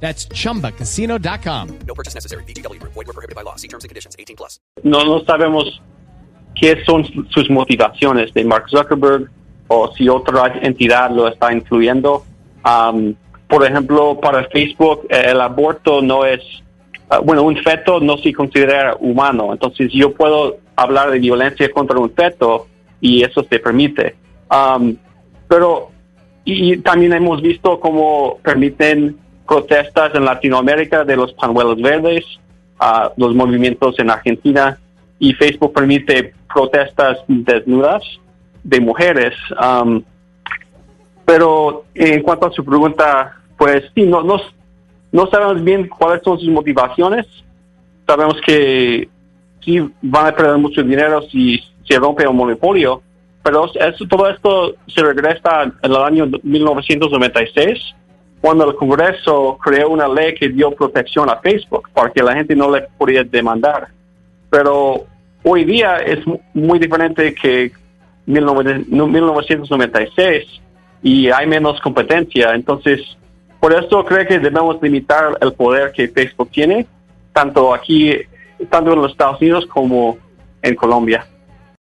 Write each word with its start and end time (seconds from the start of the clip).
That's 0.00 0.28
chumbacasino.com. 0.28 1.78
No 1.86 1.94
purchase 1.94 2.14
necessary. 2.14 2.44
VGW 2.44 2.78
Group. 2.78 2.92
Void 2.92 3.06
were 3.06 3.12
prohibited 3.12 3.34
by 3.34 3.42
law. 3.42 3.56
See 3.56 3.68
terms 3.68 3.84
and 3.84 3.88
conditions. 3.88 4.14
18 4.18 4.36
plus. 4.36 4.60
no, 4.84 5.04
no 5.04 5.24
sabemos 5.24 5.80
qué 6.54 6.82
son 6.84 7.04
sus 7.30 7.50
motivaciones 7.50 8.32
de 8.32 8.44
Mark 8.44 8.68
Zuckerberg 8.68 9.30
o 9.68 9.92
si 9.92 10.08
otra 10.08 10.58
entidad 10.62 11.10
lo 11.10 11.28
está 11.28 11.52
influyendo. 11.52 12.24
Um, 12.64 13.14
por 13.48 13.64
ejemplo, 13.64 14.18
para 14.20 14.48
Facebook, 14.48 15.06
el 15.08 15.40
aborto 15.40 16.02
no 16.02 16.24
es, 16.24 16.40
ah, 17.10 17.18
bueno, 17.18 17.42
un 17.42 17.56
feto 17.58 18.00
no 18.00 18.16
se 18.18 18.32
considera 18.32 18.96
humano. 18.98 19.52
Entonces, 19.52 19.92
yo 19.92 20.12
puedo 20.12 20.58
hablar 20.74 21.10
de 21.10 21.18
violencia 21.18 21.70
contra 21.70 21.98
un 21.98 22.10
feto 22.10 22.66
y 23.00 23.22
eso 23.22 23.44
se 23.44 23.58
permite. 23.58 24.16
Um, 24.50 24.96
pero, 25.48 25.90
y, 26.44 26.72
y 26.72 26.76
también 26.78 27.12
hemos 27.12 27.40
visto 27.42 27.78
cómo 27.78 28.38
permiten 28.42 29.16
protestas 29.46 30.14
en 30.14 30.24
Latinoamérica 30.24 31.04
de 31.04 31.16
los 31.16 31.32
panuelos 31.34 31.80
verdes, 31.80 32.24
a 32.78 33.12
los 33.16 33.34
movimientos 33.34 33.98
en 33.98 34.10
Argentina 34.10 34.78
y 35.18 35.32
Facebook 35.32 35.72
permite 35.72 36.34
protestas 36.52 37.18
desnudas 37.26 38.02
de 38.62 38.80
mujeres. 38.80 39.34
Pero 41.24 41.84
en 41.94 42.22
cuanto 42.22 42.46
a 42.46 42.52
su 42.52 42.64
pregunta, 42.64 43.36
pues 43.56 43.84
sí, 43.94 44.02
no, 44.02 44.22
no, 44.22 44.40
no 45.12 45.26
sabemos 45.28 45.62
bien 45.64 45.88
cuáles 45.88 46.22
son 46.22 46.38
sus 46.38 46.48
motivaciones. 46.48 47.26
Sabemos 48.06 48.36
que 48.46 49.08
sí 49.64 49.80
van 50.02 50.26
a 50.26 50.36
perder 50.36 50.58
mucho 50.58 50.82
dinero 50.82 51.22
si 51.22 51.60
se 51.88 51.98
rompe 51.98 52.24
el 52.24 52.32
monopolio, 52.32 53.02
pero 53.42 53.70
eso, 53.74 54.06
todo 54.08 54.28
esto 54.28 54.74
se 54.86 55.02
regresa 55.02 55.72
el 55.82 55.96
año 55.96 56.28
1996 56.42 57.94
cuando 58.46 58.70
el 58.70 58.76
Congreso 58.76 59.58
creó 59.60 59.88
una 59.88 60.06
ley 60.06 60.32
que 60.36 60.48
dio 60.48 60.70
protección 60.70 61.28
a 61.28 61.40
Facebook 61.40 61.88
para 61.92 62.12
que 62.12 62.22
la 62.22 62.32
gente 62.32 62.54
no 62.54 62.70
le 62.70 62.82
podía 62.96 63.24
demandar. 63.24 63.88
Pero 64.48 65.04
hoy 65.42 65.64
día 65.64 65.96
es 65.96 66.24
mu- 66.24 66.38
muy 66.54 66.78
diferente 66.78 67.34
que 67.34 67.72
19- 68.28 68.86
no, 68.86 69.08
1996 69.08 70.60
y 71.02 71.28
hay 71.28 71.44
menos 71.48 71.80
competencia. 71.80 72.54
Entonces, 72.54 73.00
por 73.58 73.72
eso 73.74 74.04
creo 74.04 74.24
que 74.28 74.38
debemos 74.38 74.80
limitar 74.80 75.36
el 75.40 75.52
poder 75.52 75.90
que 75.90 76.06
Facebook 76.06 76.50
tiene, 76.52 76.86
tanto 77.32 77.74
aquí, 77.74 78.12
tanto 78.70 78.92
en 78.92 79.02
los 79.02 79.10
Estados 79.10 79.40
Unidos 79.40 79.66
como 79.66 80.18
en 80.62 80.76
Colombia. 80.76 81.26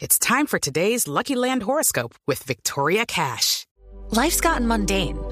It's 0.00 0.18
time 0.18 0.44
for 0.46 0.58
today's 0.58 1.08
Lucky 1.08 1.34
Land 1.34 1.62
horoscope 1.62 2.14
with 2.26 2.44
Victoria 2.44 3.06
Cash. 3.06 3.64
Life's 4.10 4.42
gotten 4.42 4.66
mundane, 4.68 5.16